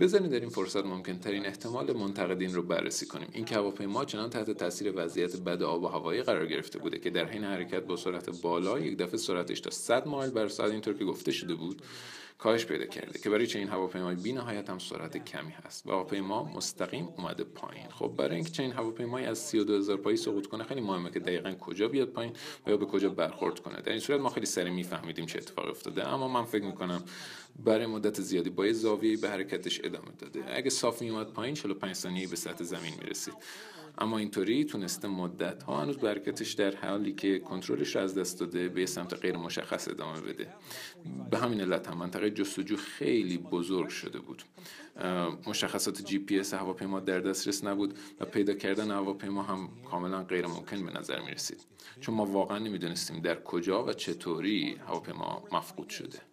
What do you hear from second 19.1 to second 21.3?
از 32000 پایی سقوط کنه خیلی مهمه که